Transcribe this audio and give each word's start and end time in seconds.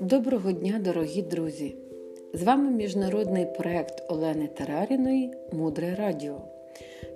Доброго 0.00 0.52
дня, 0.52 0.80
дорогі 0.84 1.22
друзі! 1.22 1.74
З 2.32 2.42
вами 2.42 2.70
міжнародний 2.70 3.46
проект 3.58 4.02
Олени 4.08 4.48
Тараріної 4.58 5.32
Мудре 5.52 5.94
Радіо. 5.98 6.40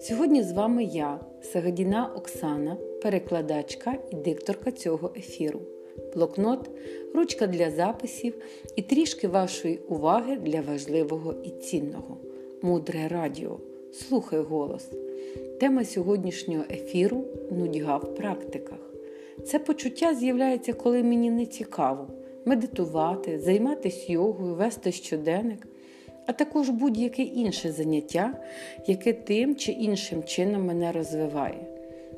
Сьогодні 0.01 0.43
з 0.43 0.53
вами 0.53 0.85
я, 0.85 1.21
Сагадіна 1.43 2.13
Оксана, 2.17 2.77
перекладачка 3.03 3.99
і 4.11 4.15
дикторка 4.15 4.73
цього 4.73 5.13
ефіру, 5.17 5.61
блокнот, 6.15 6.71
ручка 7.15 7.47
для 7.47 7.71
записів 7.71 8.35
і 8.77 8.83
трішки 8.83 9.29
вашої 9.29 9.79
уваги 9.89 10.37
для 10.37 10.61
важливого 10.61 11.35
і 11.45 11.51
цінного. 11.51 12.17
Мудре 12.63 13.09
Радіо. 13.09 13.61
Слухай 13.99 14.41
голос. 14.41 14.91
Тема 15.61 15.85
сьогоднішнього 15.85 16.65
ефіру 16.71 17.25
нудьга 17.51 17.97
в 17.97 18.15
практиках. 18.15 18.79
Це 19.45 19.59
почуття 19.59 20.15
з'являється, 20.15 20.73
коли 20.73 21.03
мені 21.03 21.31
не 21.31 21.47
цікаво 21.47 22.09
медитувати, 22.45 23.39
займатися 23.39 24.13
йогою, 24.13 24.55
вести 24.55 24.93
щоденник, 24.93 25.67
а 26.27 26.33
також 26.33 26.69
будь-яке 26.69 27.23
інше 27.23 27.73
заняття, 27.73 28.35
яке 28.87 29.13
тим 29.13 29.57
чи 29.57 29.73
іншим 29.73 30.25
чином 30.25 30.67
мене 30.67 30.93
розвиває. 30.93 31.67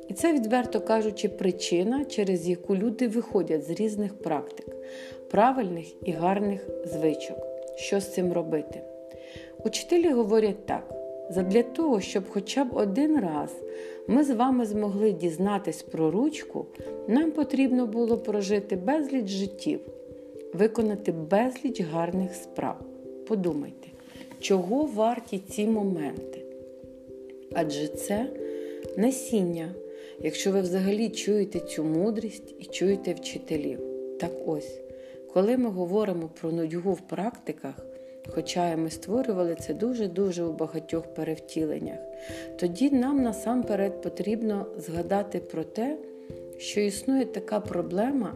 І 0.07 0.13
це, 0.13 0.33
відверто 0.33 0.81
кажучи, 0.81 1.29
причина, 1.29 2.05
через 2.05 2.49
яку 2.49 2.75
люди 2.75 3.07
виходять 3.07 3.63
з 3.63 3.69
різних 3.69 4.17
практик, 4.17 4.75
правильних 5.31 6.07
і 6.07 6.11
гарних 6.11 6.69
звичок. 6.85 7.37
Що 7.75 7.99
з 7.99 8.13
цим 8.13 8.33
робити? 8.33 8.81
Учителі 9.65 10.09
говорять 10.09 10.65
так: 10.65 10.98
задля 11.29 11.63
того, 11.63 12.01
щоб 12.01 12.23
хоча 12.29 12.63
б 12.65 12.67
один 12.73 13.19
раз 13.19 13.55
ми 14.07 14.23
з 14.23 14.29
вами 14.29 14.65
змогли 14.65 15.11
дізнатись 15.11 15.81
про 15.81 16.11
ручку, 16.11 16.65
нам 17.07 17.31
потрібно 17.31 17.87
було 17.87 18.17
прожити 18.17 18.75
безліч 18.75 19.27
життів, 19.27 19.79
виконати 20.53 21.11
безліч 21.11 21.81
гарних 21.81 22.35
справ. 22.35 22.79
Подумайте, 23.27 23.87
чого 24.39 24.85
варті 24.85 25.41
ці 25.49 25.65
моменти? 25.65 26.45
Адже 27.53 27.87
це 27.87 28.25
насіння, 28.97 29.75
якщо 30.19 30.51
ви 30.51 30.61
взагалі 30.61 31.09
чуєте 31.09 31.59
цю 31.59 31.83
мудрість 31.83 32.55
і 32.59 32.65
чуєте 32.65 33.13
вчителів. 33.13 33.79
Так 34.19 34.31
ось, 34.45 34.81
коли 35.33 35.57
ми 35.57 35.69
говоримо 35.69 36.29
про 36.41 36.51
нудьгу 36.51 36.93
в 36.93 37.01
практиках, 37.01 37.75
хоча 38.29 38.77
ми 38.77 38.89
створювали 38.89 39.55
це 39.55 39.73
дуже-дуже 39.73 40.43
у 40.43 40.53
багатьох 40.53 41.13
перевтіленнях, 41.13 41.99
тоді 42.59 42.89
нам 42.89 43.23
насамперед 43.23 44.01
потрібно 44.01 44.65
згадати 44.77 45.39
про 45.39 45.63
те, 45.63 45.97
що 46.57 46.81
існує 46.81 47.25
така 47.25 47.59
проблема, 47.59 48.33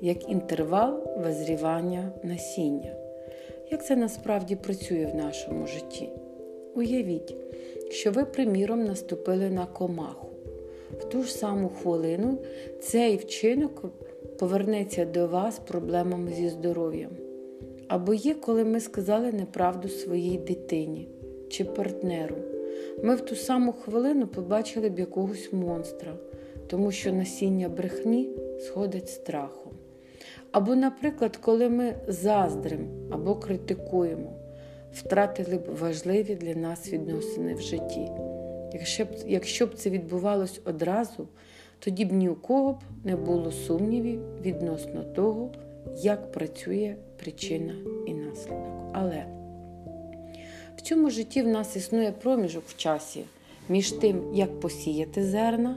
як 0.00 0.28
інтервал 0.28 1.08
визрівання 1.16 2.12
насіння. 2.22 2.92
Як 3.70 3.86
це 3.86 3.96
насправді 3.96 4.56
працює 4.56 5.10
в 5.12 5.16
нашому 5.16 5.66
житті? 5.66 6.08
Уявіть, 6.74 7.34
що 7.90 8.10
ви, 8.10 8.24
приміром, 8.24 8.84
наступили 8.84 9.50
на 9.50 9.66
комаху. 9.66 10.28
В 11.00 11.04
ту 11.04 11.22
ж 11.22 11.32
саму 11.34 11.68
хвилину 11.68 12.38
цей 12.80 13.16
вчинок 13.16 13.84
повернеться 14.38 15.04
до 15.04 15.26
вас 15.26 15.58
проблемами 15.58 16.32
зі 16.32 16.48
здоров'ям. 16.48 17.10
Або 17.88 18.14
є, 18.14 18.34
коли 18.34 18.64
ми 18.64 18.80
сказали 18.80 19.32
неправду 19.32 19.88
своїй 19.88 20.38
дитині 20.38 21.08
чи 21.50 21.64
партнеру. 21.64 22.36
Ми 23.02 23.14
в 23.14 23.20
ту 23.20 23.36
саму 23.36 23.72
хвилину 23.72 24.26
побачили 24.26 24.88
б 24.88 24.98
якогось 24.98 25.52
монстра, 25.52 26.14
тому 26.66 26.92
що 26.92 27.12
насіння 27.12 27.68
брехні 27.68 28.30
сходить 28.60 29.08
страхом. 29.08 29.72
Або, 30.52 30.74
наприклад, 30.74 31.36
коли 31.36 31.68
ми 31.68 31.94
заздрим 32.08 32.88
або 33.10 33.34
критикуємо, 33.34 34.32
втратили 34.92 35.56
б 35.58 35.76
важливі 35.80 36.34
для 36.34 36.54
нас 36.54 36.92
відносини 36.92 37.54
в 37.54 37.60
житті. 37.60 38.10
Якщо 38.72 39.04
б, 39.04 39.08
якщо 39.26 39.66
б 39.66 39.74
це 39.74 39.90
відбувалось 39.90 40.60
одразу, 40.64 41.28
тоді 41.78 42.04
б 42.04 42.12
ні 42.12 42.28
у 42.28 42.34
кого 42.34 42.72
б 42.72 42.78
не 43.04 43.16
було 43.16 43.52
сумнівів 43.52 44.20
відносно 44.42 45.02
того, 45.02 45.50
як 45.96 46.32
працює 46.32 46.96
причина 47.16 47.74
і 48.06 48.14
наслідок. 48.14 48.90
Але 48.92 49.26
в 50.76 50.80
цьому 50.80 51.10
житті 51.10 51.42
в 51.42 51.48
нас 51.48 51.76
існує 51.76 52.12
проміжок 52.12 52.64
в 52.66 52.76
часі 52.76 53.24
між 53.68 53.92
тим, 53.92 54.34
як 54.34 54.60
посіяти 54.60 55.24
зерна 55.24 55.76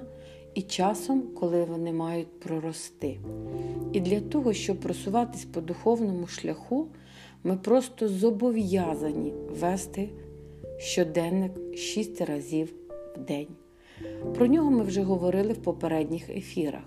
і 0.53 0.61
часом, 0.61 1.23
коли 1.39 1.63
вони 1.63 1.93
мають 1.93 2.39
прорости. 2.39 3.19
І 3.93 3.99
для 3.99 4.19
того, 4.19 4.53
щоб 4.53 4.79
просуватись 4.79 5.45
по 5.45 5.61
духовному 5.61 6.27
шляху, 6.27 6.87
ми 7.43 7.57
просто 7.57 8.07
зобов'язані 8.07 9.33
вести 9.49 10.09
щоденник 10.77 11.77
6 11.77 12.21
разів 12.21 12.73
в 13.15 13.19
день. 13.19 13.47
Про 14.35 14.47
нього 14.47 14.71
ми 14.71 14.83
вже 14.83 15.01
говорили 15.01 15.53
в 15.53 15.57
попередніх 15.57 16.29
ефірах. 16.29 16.83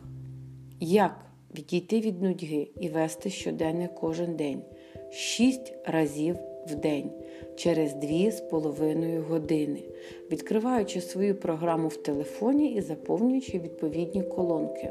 Як 0.80 1.29
відійти 1.54 2.00
від 2.00 2.22
нудьги 2.22 2.68
і 2.80 2.88
вести 2.88 3.30
щоденник 3.30 3.94
кожен 3.94 4.36
день 4.36 4.62
6 5.10 5.74
разів 5.86 6.36
в 6.66 6.74
день 6.74 7.10
через 7.56 7.94
2,5 7.94 9.20
години, 9.20 9.82
відкриваючи 10.30 11.00
свою 11.00 11.34
програму 11.34 11.88
в 11.88 11.96
телефоні 11.96 12.72
і 12.72 12.80
заповнюючи 12.80 13.58
відповідні 13.58 14.22
колонки. 14.22 14.90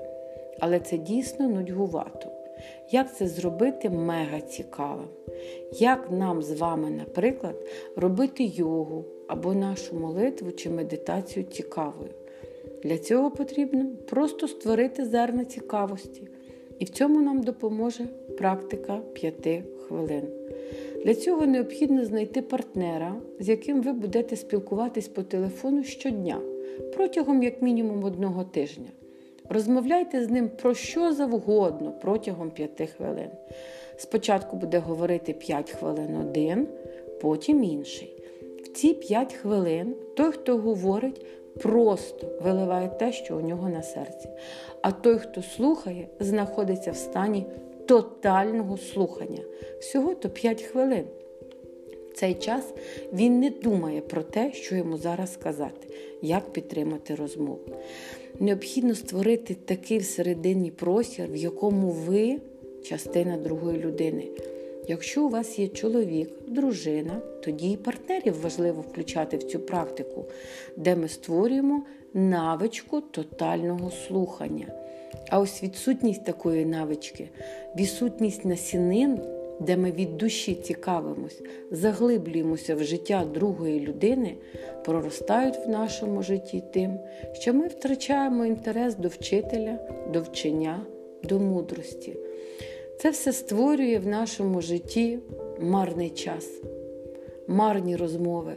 Але 0.60 0.80
це 0.80 0.98
дійсно 0.98 1.50
нудьгувато. 1.50 2.30
Як 2.92 3.16
це 3.16 3.28
зробити 3.28 3.90
мега 3.90 4.42
цікавим? 4.42 5.08
Як 5.80 6.12
нам 6.12 6.42
з 6.42 6.52
вами, 6.52 6.90
наприклад, 6.90 7.56
робити 7.96 8.44
йогу 8.44 9.06
або 9.28 9.54
нашу 9.54 9.96
молитву 10.00 10.52
чи 10.52 10.70
медитацію 10.70 11.46
цікавою? 11.46 12.10
Для 12.84 12.98
цього 12.98 13.32
потрібно 13.32 13.86
просто 14.10 14.48
створити 14.48 15.06
зерна 15.06 15.46
цікавості. 15.46 16.28
І 16.80 16.86
в 16.86 16.90
цьому 16.90 17.22
нам 17.22 17.44
допоможе 17.44 18.06
практика 18.38 19.02
5 19.14 19.64
хвилин. 19.88 20.24
Для 21.06 21.16
цього 21.16 21.46
необхідно 21.46 22.06
знайти 22.06 22.42
партнера, 22.42 23.16
з 23.40 23.50
яким 23.50 23.82
ви 23.82 23.94
будете 23.94 24.36
спілкуватись 24.36 25.08
по 25.08 25.24
телефону 25.24 25.84
щодня 25.84 26.42
протягом 26.96 27.44
як 27.44 27.62
мінімум 27.62 28.04
одного 28.04 28.44
тижня. 28.44 28.90
Розмовляйте 29.50 30.24
з 30.24 30.30
ним 30.30 30.50
про 30.62 30.74
що 30.74 31.14
завгодно 31.14 31.94
протягом 32.02 32.52
5 32.52 32.90
хвилин. 32.98 33.30
Спочатку 33.98 34.58
буде 34.58 34.80
говорити 34.80 35.34
5 35.34 35.72
хвилин 35.72 36.16
один, 36.16 36.68
потім 37.22 37.64
інший. 37.64 38.14
В 38.64 38.68
ці 38.68 38.94
5 38.94 39.34
хвилин 39.34 39.96
той, 40.16 40.32
хто 40.32 40.58
говорить, 40.58 41.26
просто 41.62 42.28
виливає 42.42 42.88
те, 42.88 43.12
що 43.12 43.38
у 43.38 43.42
нього 43.42 43.70
на 43.70 43.84
серці. 43.84 44.30
А 44.82 44.92
той, 44.92 45.18
хто 45.18 45.42
слухає, 45.42 46.08
знаходиться 46.20 46.92
в 46.92 46.96
стані 46.96 47.46
тотального 47.88 48.78
слухання. 48.78 49.44
Всього 49.80 50.16
то 50.16 50.30
5 50.30 50.62
хвилин. 50.62 51.06
В 52.12 52.14
цей 52.14 52.34
час 52.34 52.74
він 53.14 53.40
не 53.40 53.50
думає 53.50 54.02
про 54.02 54.24
те, 54.24 54.54
що 54.54 54.76
йому 54.76 54.98
зараз 54.98 55.34
сказати, 55.34 55.88
як 56.22 56.54
підтримати 56.54 57.16
розмову. 57.16 57.60
Необхідно 58.40 58.96
створити 58.96 59.54
такий 59.54 59.98
всередині 59.98 60.72
простір, 60.72 61.28
в 61.28 61.36
якому 61.36 61.90
ви 61.90 62.40
частина 62.84 63.38
другої 63.38 63.80
людини. 63.80 64.28
Якщо 64.90 65.26
у 65.26 65.30
вас 65.30 65.60
є 65.60 65.68
чоловік, 65.68 66.30
дружина, 66.48 67.22
тоді 67.44 67.72
і 67.72 67.78
партнерів 67.78 68.42
важливо 68.42 68.82
включати 68.82 69.38
в 69.38 69.44
цю 69.44 69.60
практику, 69.60 70.26
де 70.78 70.96
ми 70.96 71.08
створюємо 71.08 71.84
навичку 72.14 73.02
тотального 73.02 73.92
слухання. 73.92 74.68
А 75.30 75.40
ось 75.40 75.64
відсутність 75.64 76.26
такої 76.26 76.66
навички, 76.66 77.30
відсутність 77.76 78.46
насінин, 78.46 79.20
де 79.60 79.78
ми 79.78 79.92
від 79.92 80.18
душі 80.18 80.56
цікавимось, 80.56 81.42
заглиблюємося 81.72 82.76
в 82.76 82.84
життя 82.84 83.26
другої 83.34 83.80
людини, 83.80 84.36
проростають 84.86 85.66
в 85.66 85.70
нашому 85.70 86.24
житті 86.24 86.64
тим, 86.74 87.00
що 87.34 87.54
ми 87.54 87.68
втрачаємо 87.68 88.46
інтерес 88.46 88.96
до 88.96 89.08
вчителя, 89.08 89.80
до 90.14 90.22
вчення, 90.22 90.86
до 91.24 91.40
мудрості. 91.40 92.18
Це 93.02 93.10
все 93.10 93.34
створює 93.34 94.00
в 94.00 94.08
нашому 94.08 94.62
житті 94.62 95.20
марний 95.60 96.10
час, 96.10 96.50
марні 97.48 97.96
розмови, 97.96 98.54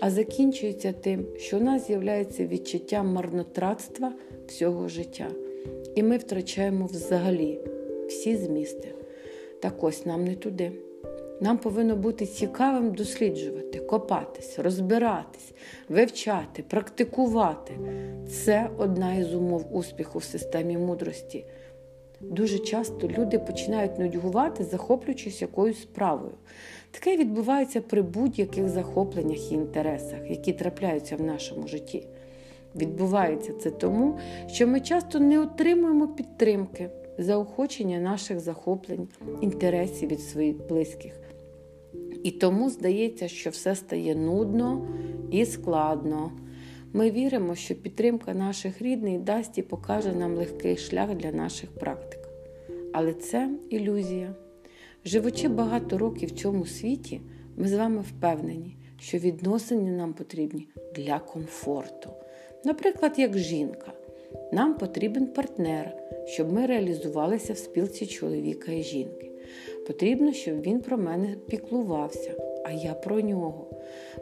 а 0.00 0.10
закінчується 0.10 0.92
тим, 0.92 1.26
що 1.36 1.56
у 1.56 1.60
нас 1.60 1.86
з'являється 1.86 2.46
відчуття 2.46 3.02
марнотратства 3.02 4.12
всього 4.46 4.88
життя. 4.88 5.28
І 5.94 6.02
ми 6.02 6.16
втрачаємо 6.16 6.86
взагалі 6.86 7.60
всі 8.08 8.36
змісти. 8.36 8.94
Так 9.60 9.84
ось 9.84 10.06
нам 10.06 10.24
не 10.24 10.34
туди. 10.34 10.72
Нам 11.40 11.58
повинно 11.58 11.96
бути 11.96 12.26
цікавим 12.26 12.94
досліджувати, 12.94 13.78
копатись, 13.78 14.58
розбиратись, 14.58 15.52
вивчати, 15.88 16.64
практикувати. 16.68 17.72
Це 18.28 18.70
одна 18.78 19.14
із 19.14 19.34
умов 19.34 19.76
успіху 19.76 20.18
в 20.18 20.24
системі 20.24 20.78
мудрості. 20.78 21.44
Дуже 22.20 22.58
часто 22.58 23.08
люди 23.08 23.38
починають 23.38 23.98
нудьгувати, 23.98 24.64
захоплюючись 24.64 25.42
якоюсь 25.42 25.82
справою. 25.82 26.32
Таке 26.90 27.16
відбувається 27.16 27.80
при 27.80 28.02
будь-яких 28.02 28.68
захопленнях 28.68 29.52
і 29.52 29.54
інтересах, 29.54 30.30
які 30.30 30.52
трапляються 30.52 31.16
в 31.16 31.22
нашому 31.22 31.68
житті. 31.68 32.06
Відбувається 32.76 33.52
це 33.52 33.70
тому, 33.70 34.18
що 34.46 34.66
ми 34.66 34.80
часто 34.80 35.20
не 35.20 35.40
отримуємо 35.40 36.08
підтримки, 36.08 36.90
заохочення 37.18 37.98
наших 37.98 38.40
захоплень, 38.40 39.08
інтересів 39.40 40.08
від 40.08 40.20
своїх 40.20 40.68
близьких. 40.68 41.12
І 42.22 42.30
тому 42.30 42.70
здається, 42.70 43.28
що 43.28 43.50
все 43.50 43.74
стає 43.74 44.14
нудно 44.14 44.88
і 45.30 45.46
складно. 45.46 46.32
Ми 46.96 47.10
віримо, 47.10 47.54
що 47.54 47.74
підтримка 47.74 48.34
наших 48.34 48.82
рідних 48.82 49.20
дасть 49.20 49.58
і 49.58 49.62
покаже 49.62 50.12
нам 50.12 50.34
легкий 50.34 50.76
шлях 50.76 51.14
для 51.14 51.32
наших 51.32 51.70
практик. 51.70 52.28
Але 52.92 53.12
це 53.12 53.50
ілюзія. 53.70 54.34
Живучи 55.04 55.48
багато 55.48 55.98
років 55.98 56.28
в 56.28 56.32
цьому 56.32 56.66
світі, 56.66 57.20
ми 57.56 57.68
з 57.68 57.74
вами 57.74 58.00
впевнені, 58.00 58.76
що 59.00 59.18
відносини 59.18 59.90
нам 59.90 60.14
потрібні 60.14 60.68
для 60.94 61.18
комфорту. 61.18 62.10
Наприклад, 62.64 63.12
як 63.16 63.38
жінка. 63.38 63.92
Нам 64.52 64.74
потрібен 64.74 65.26
партнер, 65.26 65.96
щоб 66.26 66.52
ми 66.52 66.66
реалізувалися 66.66 67.52
в 67.52 67.58
спілці 67.58 68.06
чоловіка 68.06 68.72
і 68.72 68.82
жінки. 68.82 69.32
Потрібно, 69.86 70.32
щоб 70.32 70.60
він 70.60 70.80
про 70.80 70.98
мене 70.98 71.36
піклувався, 71.48 72.45
а 72.68 72.72
я 72.72 72.94
про 72.94 73.20
нього. 73.20 73.66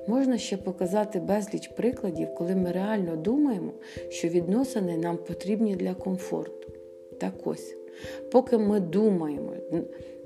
Можна 0.06 0.38
ще 0.38 0.56
показати 0.56 1.20
безліч 1.20 1.68
прикладів, 1.68 2.34
коли 2.34 2.56
ми 2.56 2.72
реально 2.72 3.16
думаємо, 3.16 3.72
що 4.08 4.28
відносини 4.28 4.96
нам 4.96 5.16
потрібні 5.16 5.76
для 5.76 5.94
комфорту. 5.94 6.68
Так 7.20 7.34
ось, 7.44 7.76
поки 8.32 8.58
ми 8.58 8.80
думаємо, 8.80 9.52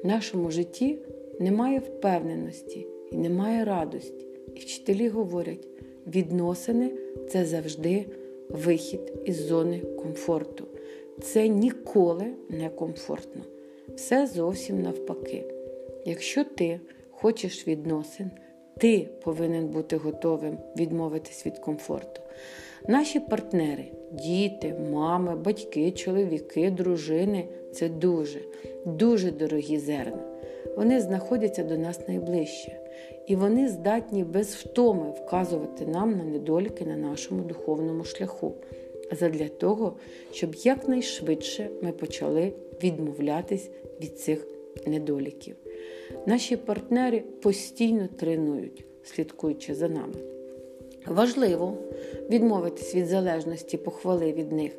в 0.04 0.06
нашому 0.06 0.50
житті 0.50 0.98
немає 1.40 1.78
впевненості 1.78 2.86
і 3.12 3.16
немає 3.16 3.64
радості. 3.64 4.26
І 4.54 4.60
вчителі 4.60 5.08
говорять, 5.08 5.68
відносини 6.06 6.92
це 7.28 7.44
завжди 7.44 8.06
вихід 8.48 9.12
із 9.24 9.46
зони 9.46 9.80
комфорту. 9.80 10.64
Це 11.22 11.48
ніколи 11.48 12.26
не 12.48 12.68
комфортно. 12.68 13.42
Все 13.94 14.26
зовсім 14.26 14.82
навпаки. 14.82 15.44
Якщо 16.04 16.44
ти 16.44 16.80
хочеш 17.20 17.68
відносин, 17.68 18.30
ти 18.78 19.08
повинен 19.24 19.68
бути 19.68 19.96
готовим 19.96 20.58
відмовитись 20.76 21.46
від 21.46 21.58
комфорту. 21.58 22.20
Наші 22.88 23.20
партнери, 23.20 23.84
діти, 24.12 24.74
мами, 24.90 25.36
батьки, 25.36 25.90
чоловіки, 25.90 26.70
дружини 26.70 27.48
це 27.72 27.88
дуже, 27.88 28.40
дуже 28.86 29.30
дорогі 29.30 29.78
зерна. 29.78 30.22
Вони 30.76 31.00
знаходяться 31.00 31.64
до 31.64 31.78
нас 31.78 32.08
найближче, 32.08 32.80
і 33.26 33.36
вони 33.36 33.68
здатні 33.68 34.24
без 34.24 34.54
втоми 34.54 35.10
вказувати 35.10 35.86
нам 35.86 36.18
на 36.18 36.24
недоліки 36.24 36.84
на 36.84 36.96
нашому 36.96 37.42
духовному 37.42 38.04
шляху, 38.04 38.54
задля 39.12 39.48
того, 39.48 39.96
щоб 40.32 40.54
якнайшвидше 40.54 41.68
ми 41.82 41.92
почали 41.92 42.52
відмовлятись 42.82 43.70
від 44.00 44.20
цих 44.20 44.46
недоліків. 44.86 45.56
Наші 46.26 46.56
партнери 46.56 47.20
постійно 47.20 48.08
тренують, 48.16 48.84
слідкуючи 49.02 49.74
за 49.74 49.88
нами. 49.88 50.14
Важливо 51.06 51.76
відмовитись 52.30 52.94
від 52.94 53.06
залежності 53.06 53.76
похвали 53.76 54.32
від 54.32 54.52
них. 54.52 54.72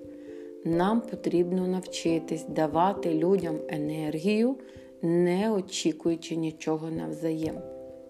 Нам 0.65 1.01
потрібно 1.01 1.67
навчитись 1.67 2.45
давати 2.45 3.13
людям 3.13 3.55
енергію, 3.69 4.55
не 5.01 5.51
очікуючи 5.51 6.35
нічого 6.35 6.89
навзаєм. 6.91 7.55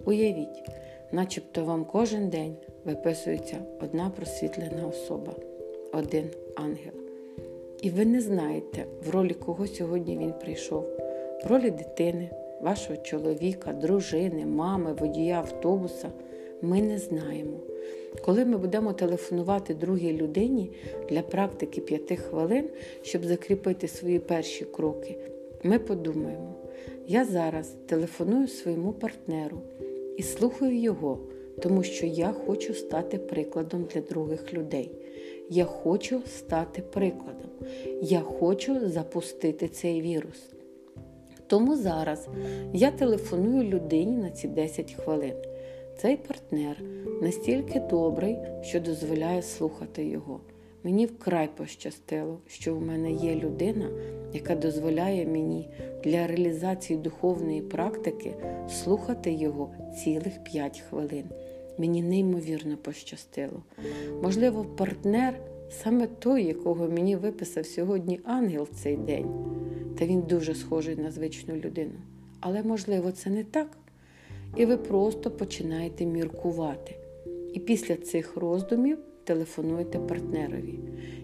Уявіть, 0.05 0.63
начебто 1.11 1.65
вам 1.65 1.85
кожен 1.85 2.29
день 2.29 2.55
виписується 2.85 3.57
одна 3.81 4.09
просвітлена 4.09 4.87
особа, 4.87 5.35
один 5.93 6.29
ангел. 6.55 6.93
І 7.81 7.89
ви 7.89 8.05
не 8.05 8.21
знаєте, 8.21 8.85
в 9.05 9.09
ролі 9.09 9.33
кого 9.33 9.67
сьогодні 9.67 10.17
він 10.17 10.33
прийшов, 10.33 10.85
в 11.43 11.47
ролі 11.47 11.71
дитини, 11.71 12.29
вашого 12.61 12.97
чоловіка, 12.97 13.73
дружини, 13.73 14.45
мами, 14.45 14.93
водія 14.93 15.37
автобуса. 15.37 16.11
Ми 16.61 16.81
не 16.81 16.97
знаємо. 16.97 17.57
Коли 18.25 18.45
ми 18.45 18.57
будемо 18.57 18.93
телефонувати 18.93 19.73
другій 19.73 20.13
людині 20.13 20.71
для 21.09 21.21
практики 21.21 21.81
п'яти 21.81 22.15
хвилин, 22.15 22.69
щоб 23.01 23.25
закріпити 23.25 23.87
свої 23.87 24.19
перші 24.19 24.65
кроки, 24.65 25.17
ми 25.63 25.79
подумаємо, 25.79 26.55
я 27.07 27.25
зараз 27.25 27.75
телефоную 27.85 28.47
своєму 28.47 28.93
партнеру 28.93 29.61
і 30.17 30.23
слухаю 30.23 30.79
його, 30.79 31.19
тому 31.61 31.83
що 31.83 32.05
я 32.05 32.31
хочу 32.31 32.73
стати 32.73 33.17
прикладом 33.17 33.87
для 33.93 34.01
других 34.01 34.53
людей. 34.53 34.91
Я 35.49 35.65
хочу 35.65 36.21
стати 36.37 36.81
прикладом. 36.81 37.49
Я 38.01 38.19
хочу 38.19 38.89
запустити 38.89 39.67
цей 39.67 40.01
вірус. 40.01 40.58
Тому 41.49 41.77
зараз 41.77 42.27
я 42.73 42.91
телефоную 42.91 43.63
людині 43.63 44.17
на 44.17 44.29
ці 44.29 44.47
10 44.47 44.93
хвилин. 44.93 45.33
Цей 45.97 46.17
партнер 46.17 46.77
настільки 47.21 47.79
добрий, 47.79 48.37
що 48.61 48.79
дозволяє 48.79 49.41
слухати 49.41 50.05
його. 50.05 50.39
Мені 50.83 51.05
вкрай 51.05 51.49
пощастило, 51.57 52.39
що 52.47 52.75
в 52.75 52.81
мене 52.81 53.11
є 53.11 53.35
людина, 53.35 53.89
яка 54.33 54.55
дозволяє 54.55 55.27
мені 55.27 55.69
для 56.03 56.27
реалізації 56.27 56.99
духовної 56.99 57.61
практики 57.61 58.35
слухати 58.69 59.31
його 59.31 59.69
цілих 60.03 60.43
5 60.43 60.83
хвилин. 60.89 61.25
Мені 61.77 62.03
неймовірно 62.03 62.77
пощастило. 62.77 63.63
Можливо, 64.23 64.65
партнер 64.65 65.33
саме 65.69 66.07
той, 66.07 66.43
якого 66.43 66.87
мені 66.87 67.15
виписав 67.15 67.65
сьогодні 67.65 68.19
ангел 68.23 68.63
в 68.71 68.83
цей 68.83 68.97
день, 68.97 69.27
та 69.97 70.05
він 70.05 70.21
дуже 70.21 70.55
схожий 70.55 70.95
на 70.95 71.11
звичну 71.11 71.55
людину. 71.55 71.93
Але, 72.39 72.63
можливо, 72.63 73.11
це 73.11 73.29
не 73.29 73.43
так 73.43 73.77
і 74.55 74.65
ви 74.65 74.77
просто 74.77 75.31
починаєте 75.31 76.05
міркувати. 76.05 76.95
І 77.53 77.59
після 77.59 77.95
цих 77.95 78.37
роздумів 78.37 78.97
телефонуєте 79.23 79.99
партнерові. 79.99 80.79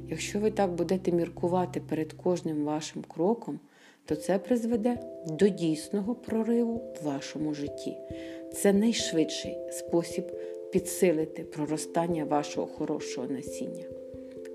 Якщо 0.09 0.39
ви 0.39 0.51
так 0.51 0.72
будете 0.74 1.12
міркувати 1.12 1.81
перед 1.89 2.13
кожним 2.13 2.63
вашим 2.63 3.03
кроком, 3.07 3.60
то 4.05 4.15
це 4.15 4.39
призведе 4.39 4.98
до 5.27 5.48
дійсного 5.48 6.15
прориву 6.15 6.81
в 7.01 7.05
вашому 7.05 7.53
житті. 7.53 7.98
Це 8.53 8.74
найшвидший 8.74 9.57
спосіб 9.72 10.24
підсилити 10.72 11.43
проростання 11.43 12.25
вашого 12.25 12.67
хорошого 12.67 13.27
насіння. 13.27 13.86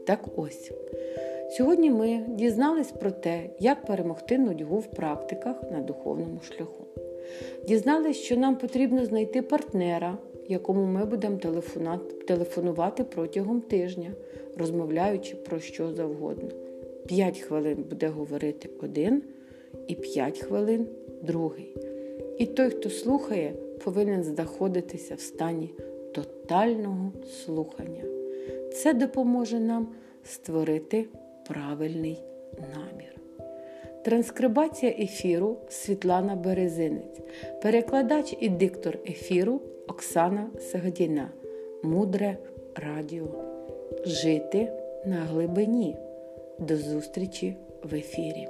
Так 0.06 0.28
ось. 0.36 0.72
Сьогодні 1.50 1.90
ми 1.90 2.24
дізнались 2.28 2.90
про 2.90 3.10
те, 3.10 3.50
як 3.58 3.86
перемогти 3.86 4.38
нудьгу 4.38 4.78
в 4.78 4.86
практиках 4.86 5.62
на 5.72 5.80
духовному 5.80 6.40
шляху. 6.40 6.84
Дізналися, 7.68 8.20
що 8.20 8.36
нам 8.36 8.56
потрібно 8.56 9.04
знайти 9.04 9.42
партнера, 9.42 10.18
якому 10.48 10.84
ми 10.84 11.04
будемо 11.04 11.38
телефонувати 12.26 13.04
протягом 13.04 13.60
тижня, 13.60 14.12
розмовляючи 14.56 15.36
про 15.36 15.60
що 15.60 15.92
завгодно. 15.92 16.48
П'ять 17.06 17.38
хвилин 17.38 17.84
буде 17.90 18.08
говорити 18.08 18.70
один 18.82 19.22
і 19.86 19.94
п'ять 19.94 20.38
хвилин 20.38 20.86
другий. 21.22 21.76
І 22.38 22.46
той, 22.46 22.70
хто 22.70 22.90
слухає, 22.90 23.54
повинен 23.84 24.24
знаходитися 24.24 25.14
в 25.14 25.20
стані 25.20 25.74
тотального 26.14 27.12
слухання. 27.44 28.04
Це 28.72 28.94
допоможе 28.94 29.60
нам 29.60 29.88
створити 30.24 31.06
правильний 31.50 32.22
намір. 32.58 33.20
Транскрибація 34.04 34.92
ефіру 34.98 35.56
Світлана 35.68 36.36
Березинець, 36.36 37.20
перекладач 37.62 38.36
і 38.40 38.48
диктор 38.48 38.98
ефіру 39.08 39.60
Оксана 39.88 40.50
Сагадіна. 40.60 41.28
Мудре 41.82 42.36
радіо. 42.74 43.26
Жити 44.06 44.72
на 45.06 45.16
глибині. 45.16 45.96
До 46.58 46.76
зустрічі 46.76 47.56
в 47.82 47.94
ефірі. 47.94 48.48